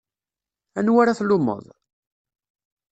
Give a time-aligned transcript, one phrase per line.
[0.79, 1.65] Anwa ara tlummeḍ?